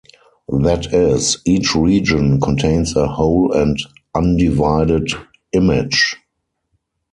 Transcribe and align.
That 0.63 0.91
is, 0.95 1.37
each 1.45 1.75
region 1.75 2.39
contains 2.41 2.95
a 2.95 3.05
whole 3.05 3.51
and 3.53 3.77
undivided 4.15 5.09
image. 5.51 6.15